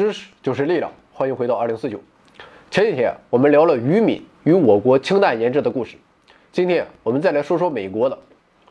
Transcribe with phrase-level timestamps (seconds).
[0.00, 2.00] 知识就是力量，欢迎回到二零四九。
[2.70, 5.98] 前几天我们聊了于敏与我国氢弹研制的故事，
[6.50, 8.18] 今天我们再来说说美国的。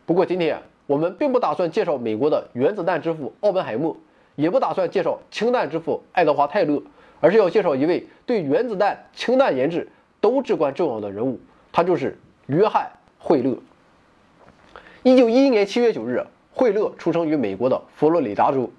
[0.07, 3.96] 不过今天我们并不打算介绍美国的原子弹之父奥本海默，
[4.38, 6.82] 也不打算介绍氢弹之父爱德华泰勒，
[7.21, 9.88] 而是要介绍一位对原子弹、氢弹研制
[10.19, 11.39] 都至关重要的人物，
[11.71, 13.55] 他就是约翰惠勒。
[15.04, 18.71] 一九一一年七月九日，惠勒出生于美国的佛罗里达州。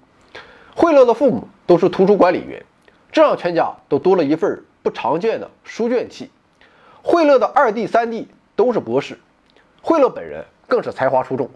[0.75, 2.63] 惠勒的父母都是图书管理员，
[3.11, 6.31] 这让全家都多了一份不常见的书卷气。
[7.03, 9.19] 惠勒的二弟、三弟都是博士，
[9.81, 11.49] 惠勒本人更是才华出众，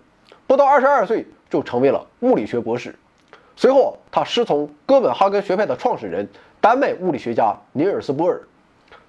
[0.48, 2.96] 不到二十二岁就成为了物理学博士。
[3.56, 6.28] 随后，他师从哥本哈根学派的创始人、
[6.60, 8.42] 丹麦物理学家尼尔斯·波尔。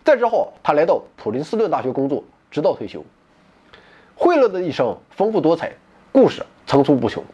[0.05, 3.05] 再之后，他来到普林斯顿大学工作，直到退休。
[4.15, 5.73] 惠勒的一生丰富多彩，
[6.13, 7.25] 故事层出不穷。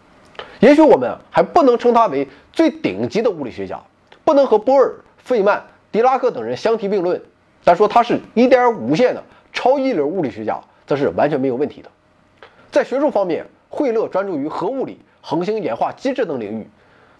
[0.63, 3.81] 也许我们还不能称他为最顶级的物理学家，
[4.25, 5.61] 不能和波尔、费曼、
[5.91, 7.21] 狄拉克等人相提并论，
[7.65, 9.21] 但说他是一点五线的
[9.53, 11.91] 超一流物理学家，则是完全没有问题的。
[12.71, 16.71] 在学术方面，惠勒专注于核物理、恒星演化机制等领域，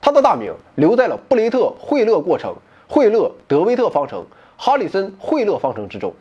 [0.01, 2.55] 他的大名留在了布雷特惠勒过程、
[2.87, 4.25] 惠勒德威特方程、
[4.57, 6.15] 哈里森惠勒方程之中。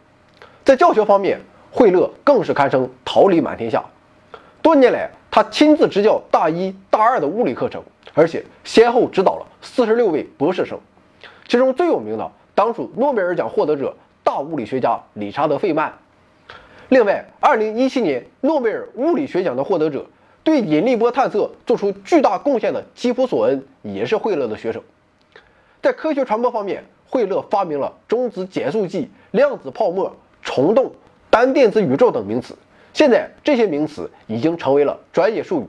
[0.65, 1.39] 在教学方面，
[1.71, 3.85] 惠勒更是堪称桃李满天下。
[4.63, 7.81] 多年来，他亲自执教大一、大二的物理课程，
[8.13, 10.77] 而且先后指导了四十六位博士生，
[11.47, 15.93] 其中最有名的当属诺贝尔奖获得者、大物理学家理查德·费曼。
[16.89, 20.05] 另外，二零一七年诺贝尔物理学奖的获得者、
[20.43, 24.83] 对引力波探测做出巨大贡献的基普·索恩也是惠勒的学生。
[25.81, 30.91] 在科学传播方面，惠勒发明了中子减速剂、量子泡沫、虫洞、
[31.29, 32.53] 单电子宇宙等名词。
[32.93, 35.67] 现在这些名词已经成为了专业术语，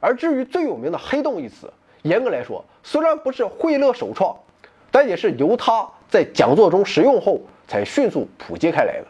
[0.00, 4.36] 而至于最有名的“黑洞”一词，严格来说，虽然不是惠勒首创，
[4.90, 9.06] 但也是由他在讲座中使用后才迅速普及开来的。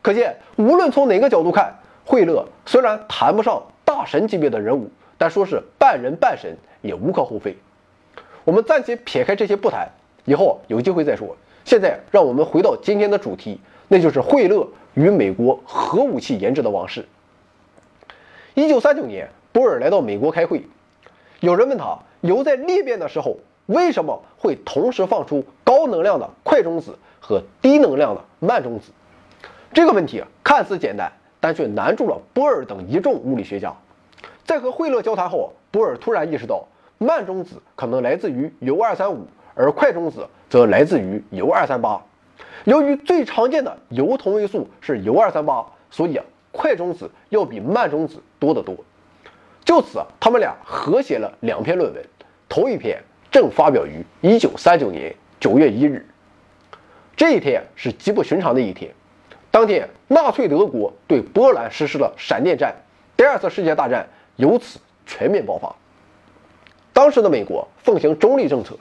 [0.00, 1.74] 可见，无论从哪个角度看，
[2.04, 7.56] 惠勒虽然谈不上大神级别的人物，但说是半人半神也无可厚非。
[8.44, 9.88] 我们暂且撇开这些不谈，
[10.24, 11.36] 以后有机会再说。
[11.64, 13.60] 现在，让我们回到今天的主题，
[13.92, 14.66] 那就是惠勒。
[14.94, 17.06] 与美国核武器研制的往事。
[18.52, 20.66] 一九三九年，波尔来到美国开会，
[21.40, 28.92] 有人问他，铀在裂变的时候为什么会同时放出高能量的快中子和低能量的慢中子？
[29.72, 31.10] 这个问题看似简单，
[31.40, 33.74] 但却难住了波尔等一众物理学家。
[34.44, 36.66] 在和惠勒交谈后，波尔突然意识到，
[36.98, 42.02] 慢中子可能来自于铀二三五，而快中子则来自于铀二三八。
[42.64, 48.76] 由于最常见的铀同位素是铀二三八，所以啊，快中子要比慢中子多得多。
[49.64, 52.04] 就此，他们俩合写了两篇论文，
[52.48, 56.06] 头一篇正发表于一九三九年九月一日。
[57.16, 58.92] 这一天是极不寻常的一天。
[59.50, 62.74] 当天，纳粹德国对波兰实施了闪电战，
[63.16, 65.74] 第二次世界大战由此全面爆发。
[66.92, 68.76] 当时的美国奉行中立政策，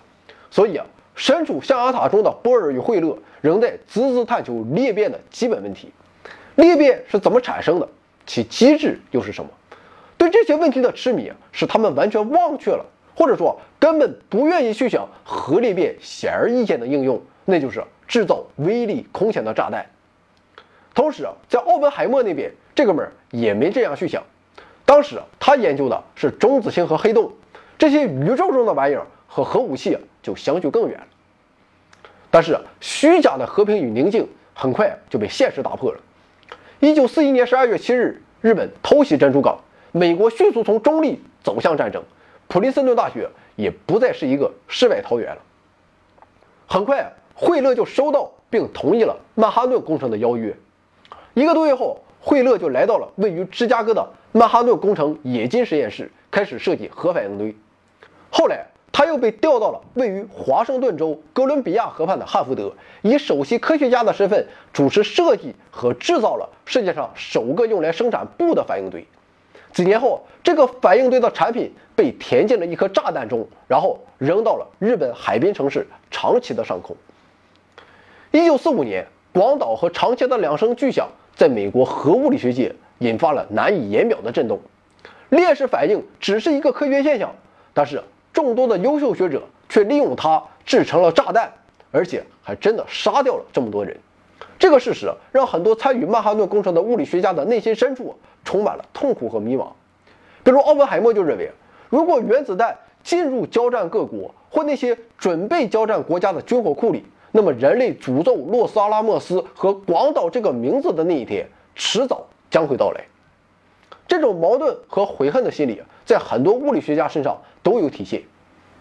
[0.51, 0.85] 所以啊。
[1.21, 5.93] 身处象牙塔中的波尔与惠勒仍在孜孜探求裂变的基本问题：
[6.55, 7.87] 裂变是怎么产生的？
[8.25, 9.51] 其机制又是什么？
[10.17, 12.83] 对这些问题的痴迷，使他们完全忘却了，
[13.13, 19.85] 或者说根本不愿意去想核裂变显而易见的应用，那就是制造威力空前的炸弹。
[20.95, 24.23] 同时，在奥本海默那边，这哥们儿也没这样去想。
[24.85, 27.31] 当时他研究的是中子星和黑洞
[27.77, 29.05] 这些宇宙中的玩意儿。
[29.33, 31.07] 和核武器就相距更远了，
[32.29, 35.99] 但是虚假的和平与宁静很快就被现实打破了。
[36.79, 39.59] 一九四一年十二月七日，日本偷袭珍珠港，
[39.91, 42.03] 美国迅速从中立走向战争，
[42.47, 45.41] 普林斯顿大学也不再是一个世外桃源了。
[46.67, 50.55] 很快，惠勒就收到并同意了曼哈顿工程的邀约。
[51.33, 57.55] 一个多月后，惠勒就来到了位于芝加哥的曼哈顿工程冶金实验室，开始设计核反应堆。
[58.29, 58.67] 后来。
[58.93, 69.07] 他又被调到了位于华盛顿州哥伦比亚河畔的汉福德，以首席科学家的身份主持设计和制造了世界上首个用来生产布的反应堆。
[69.71, 76.95] 几年后，这个反应堆的产品被填进了一颗炸弹中，然后扔到了日本海滨城市长崎的上空。
[78.31, 84.59] 一九四五年，广岛和长崎的两声巨响在美国核物理学界引发了难以言表的震动。
[85.29, 87.33] 链式反应只是一个科学现象，
[87.73, 88.03] 但是。
[88.43, 91.51] 众多的优秀学者却利用它制成了炸弹，
[91.91, 93.97] 而且还真的杀掉了这么多人。
[94.57, 99.67] 这个事实让很多参与曼哈顿工程的物理学家的内心深处充满了痛苦和迷茫。
[100.43, 101.51] 比如奥本海默就认为，
[101.89, 113.03] 如果原子弹进入交战各国或那些准备交战国家的军火库里，那么人类诅咒洛斯阿拉莫斯和广岛这个名字的那一天，迟早将会到来。
[114.07, 118.21] 这种矛盾和悔恨的心理，在很多物理学家身上都有体现。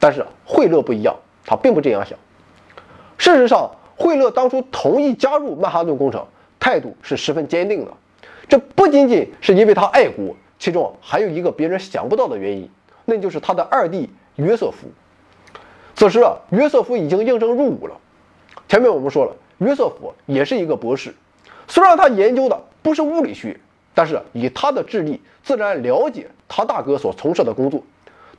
[0.00, 1.14] 但是惠勒不一样，
[1.47, 2.19] 他并不这样想。
[3.19, 6.26] 事实上，惠勒当初同意加入曼哈顿工程，
[6.58, 7.93] 态度是十分坚定的。
[8.49, 12.69] 这不仅仅是因为他爱国，其中还有一个别人想不到的原因，
[13.05, 14.88] 那就是他的二弟约瑟夫。
[15.94, 17.94] 此时啊，约瑟夫已经应征入伍了。
[18.67, 21.14] 前面我们说了，约瑟夫也是一个博士，
[21.69, 23.61] 虽然他研究的不是物理学，
[23.93, 27.82] 但是以他的智力，自然了解他大哥所从事的工作。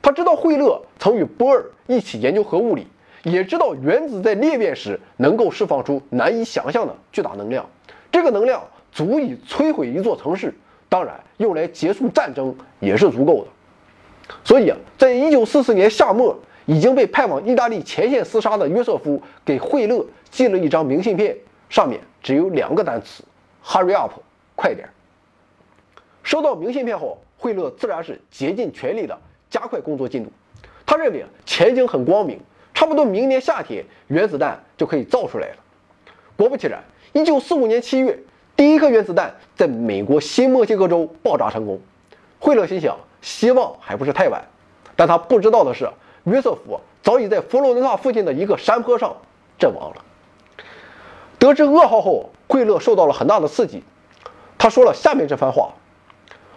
[0.02, 2.86] 他知道惠勒曾与波尔一起研究核物理，
[3.22, 7.64] 也知道原子在裂变时能够释放出难以想象的巨大能量，
[8.10, 10.52] 这个能量足以摧毁一座城市，
[10.88, 13.48] 当然用来结束战争也是足够的。
[14.44, 21.36] 所以啊，在一九四四年夏末，已经被派往意大利前线厮杀的约瑟夫给惠勒寄了一张明信片，
[21.68, 23.22] 上面只有两个单词
[23.64, 24.12] ：“Hurry up，
[24.56, 24.88] 快点。”
[26.24, 29.16] 收到明信片后，惠勒自然是竭尽全力的。
[29.52, 30.32] 加快工作进度，
[30.86, 32.40] 他认为前景很光明，
[32.72, 35.56] 差不多明年夏天原子弹就可以造出来了。
[36.38, 36.82] 果不其然，
[37.12, 38.18] 一九四五年七月，
[38.56, 41.78] 第一颗原子弹在美国新墨西哥州爆炸成功。
[42.40, 44.42] 惠勒心想，希望还不是太晚，
[44.96, 45.86] 但他不知道的是，
[46.24, 49.14] 约瑟夫早已在佛罗伦萨附近的一个山坡上
[49.58, 50.02] 阵亡了。
[51.38, 53.84] 得知噩耗后，惠勒受到了很大的刺激，
[54.56, 55.74] 他说了下面这番话：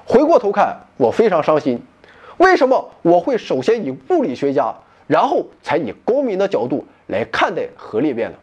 [0.05, 1.83] 回过头看，我非常伤心。
[2.37, 4.75] 为什么我会首先以物理学家，
[5.07, 8.37] 然后才以公民的角度来看待核裂变呢？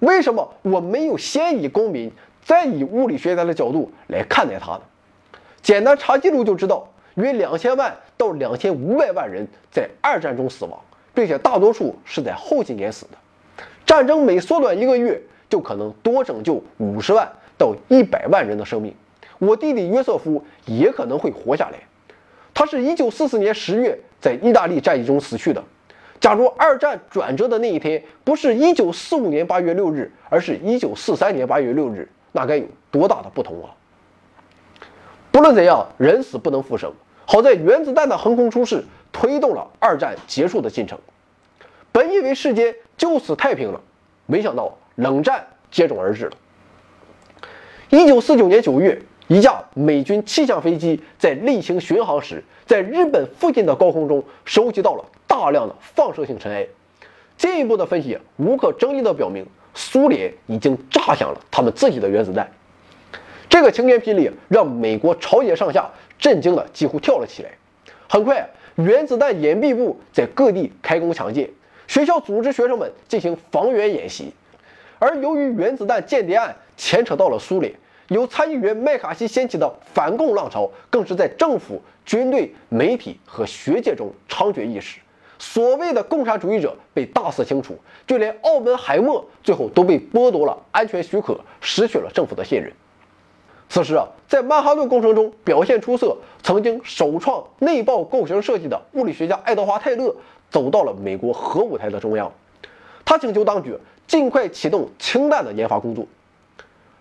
[0.00, 2.10] 为什么我没有先以公民，
[2.42, 4.80] 再以物理学家的角度来看待它呢？
[5.62, 10.80] 简单查记录就知道，约两千万到两千五百万人在二战中死亡，
[11.14, 13.64] 并且大多数是在后几年死的。
[13.86, 18.94] 战争每缩短一个月，就可能多拯救五十万到一百万人的生命。
[19.38, 21.78] 我弟弟约瑟夫也可能会活下来。
[22.60, 25.64] 他是一九四四年十月在意大利战役中死去的。
[26.20, 33.72] 假如二战转折的那一天不是一九四五年八月六日，而是一九四三年八月六日，那该有多大的不同啊！
[35.30, 36.92] 不论怎样，人死不能复生。
[37.24, 40.98] 好在原子弹的横空出世，推动了二战结束的进程。
[41.90, 43.80] 本以为世间就此太平了，
[44.26, 46.32] 没想到冷战接踵而至了。
[47.88, 49.00] 一九四九年九月。
[49.30, 56.66] 一架美军气象飞机在例行巡航时，在日本附近的高空中收集到了大量的放射性尘埃。
[57.36, 62.50] 进一步的分析，无可争议地表明，苏联已经炸响了他们自己的原子弹。
[63.48, 65.88] 这个晴天霹雳让美国朝野上下
[66.18, 67.50] 震惊的几乎跳了起来。
[68.08, 71.48] 很快，原子弹掩蔽部在各地开工抢建，
[71.86, 74.34] 学校组织学生们进行防原演习。
[74.98, 77.72] 而由于原子弹间谍案牵扯到了苏联。
[78.10, 84.98] 由参议员麦卡锡掀起的反共浪潮，更是在政府、军队、媒体和学界中猖獗一时。
[85.38, 92.72] 所谓的共产主义者被大肆清除，就连奥本海默最后都被剥夺了安全许可，失去了政府的信任。
[93.68, 100.12] 此时啊，在曼哈顿工程中表现出色、曾经首创内爆构型设计的物理学家爱德华·泰勒，
[100.50, 102.32] 走到了美国核舞台的中央。
[103.04, 106.04] 他请求当局尽快启动氢弹的研发工作。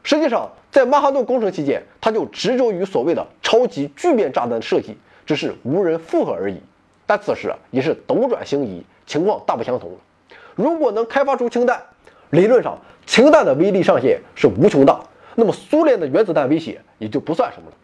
[0.09, 6.59] 实际上，在曼哈顿工程期间，他就执着于所谓的超级聚变炸弹的设计，只是无人附和而已。
[7.05, 9.91] 但此时已是斗转星移，情况大不相同。
[10.55, 11.79] 如果能开发出氢弹，
[12.31, 14.99] 理论上氢弹的威力上限是无穷大，
[15.35, 17.77] 那么苏联的原子弹威胁也就不算什么了。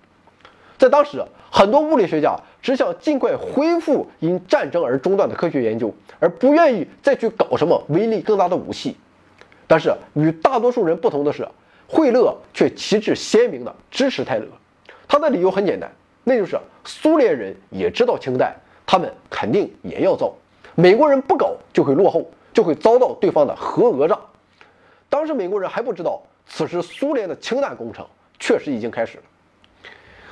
[0.79, 8.97] 在当时，很多物理学家只想尽快恢复因战争而中断的科学研究，而不愿意再去搞什么威力更大的武器。
[9.67, 11.47] 但是与大多数人不同的是。
[11.87, 14.45] 惠勒却旗帜鲜明地支持泰勒，
[15.07, 15.91] 他的理由很简单，
[16.23, 20.33] 那就是苏联人也知道氢弹，他们肯定也要造，
[20.73, 24.19] 美国人不搞就会落后，就会遭到对方的核讹诈。
[25.09, 28.05] 当时美国人还不知道，此时苏联的氢弹工程
[28.39, 29.23] 确实已经开始了。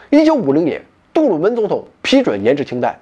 [0.09, 0.83] 一九五零年，
[1.13, 2.99] 杜鲁门总统批准研制氢弹，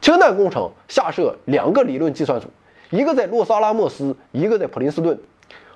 [0.00, 2.48] 氢弹工程下设两个理论计算组，
[2.90, 5.18] 一个在洛萨拉莫斯，一个在普林斯顿。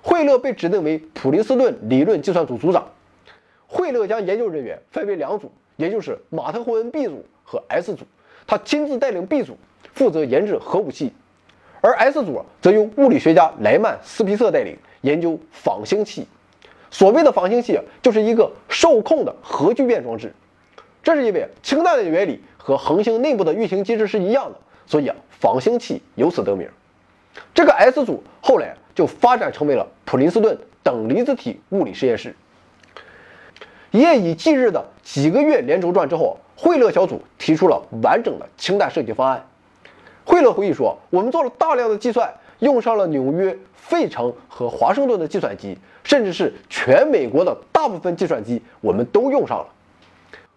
[0.04, 2.87] 惠勒被指定为普林斯顿理论计算组组长。
[3.66, 8.04] 惠勒将研究人员分为两组，也就是马特霍恩 B 组和 S 组。
[8.46, 9.56] 他亲自带领 B 组，
[9.94, 11.11] 负责研制核武器，
[11.80, 16.28] 而 S 组则由物理学家莱曼斯皮瑟带领研究仿星器。
[16.90, 20.34] 所谓的仿星器，就是一个受控的核聚变装置。
[21.02, 26.68] 这是因为氢弹的原理和恒星内部的运行机制是一样的，所以啊，仿星器由此得名。
[27.54, 32.34] 这个 S 组后来就发展成为了普林斯顿等离子体物理实验室。
[33.90, 39.46] 夜以继日的几个月连轴转之后，惠勒小组提出了完整的氢弹设计方案。
[40.24, 49.66] 惠勒回忆说：“我们做了大量的计算，用上了纽约、费城和华盛顿的计算机，甚至是全美国的大部分计算机，我们都用上了。”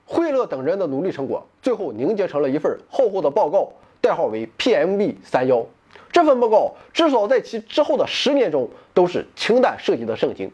[0.05, 5.65] 惠勒等人的努力成果，最后凝结成了一份厚厚的报告，代号为 PMB 三幺。
[6.17, 10.51] 这份报告至少在其之后的十年中都是氢弹设计的圣经。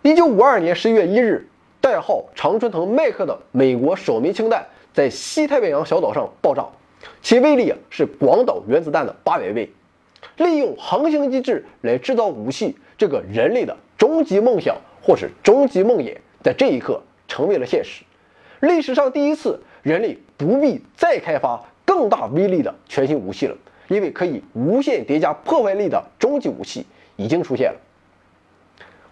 [0.00, 1.46] 一九五二年十一月一日，
[1.82, 6.66] 代号常春藤麦克的美国首枚氢弹在西太平洋小岛上爆炸。
[7.20, 9.70] 其威力是广岛原子弹的八百倍，
[10.38, 18.02] 利用恒星机制来制造武器，这个人类的终极梦想或是终极梦魇，在这一刻成为了现实。
[18.60, 23.54] 历史上第一次，人类不必再开发更大威力的全新武器了，
[23.88, 27.78] 因为可以无限叠加破坏力的终极武器已经出现了。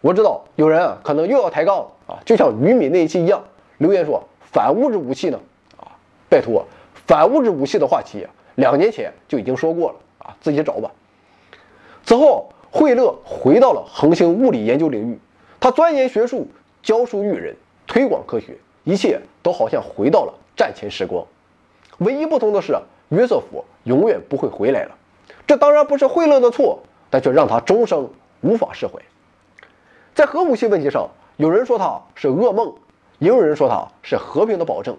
[0.01, 3.43] 我知道有人啊可能又要抬杠了啊，就像于敏那一期一样，
[3.79, 5.41] 留言说反物质武器呢
[5.77, 5.91] 啊，
[6.29, 6.65] 拜托。
[7.07, 10.91] 反物质武器的话题，两年前就已经说过了啊，自己找吧。
[12.05, 15.19] 此后，惠勒回到了恒星物理研究领域，
[15.59, 16.49] 他钻研学术，
[16.83, 17.57] 教书育人，
[17.87, 21.25] 推广科学，一切都好像回到了战前时光。
[21.99, 22.77] 唯一不同的是，
[23.09, 24.97] 约瑟夫永远不会回来了。
[25.47, 28.09] 这当然不是惠勒的错，但却让他终生
[28.41, 28.95] 无法释怀。
[30.15, 32.73] 在核武器问题上，有人说他是噩梦，
[33.19, 34.97] 也有人说他是和平的保证。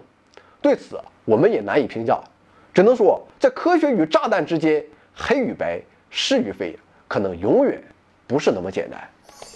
[0.60, 2.18] 对此，我们也难以评价，
[2.72, 4.84] 只能说，在科学与炸弹之间，
[5.14, 7.82] 黑与白，是与非，可能永远
[8.26, 9.00] 不是那么简单。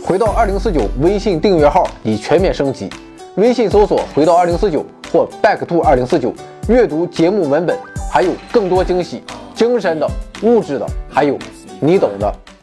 [0.04, 2.90] 回到二零四九微信订阅号已全面升级，
[3.36, 6.32] 微信搜索“回到二零四九”或 “back to 二零四九”，
[6.68, 7.76] 阅读节目文本，
[8.08, 9.20] 还有更多惊喜，
[9.52, 10.08] 精神的、
[10.42, 11.36] 物质的，还有
[11.80, 12.32] 你懂的。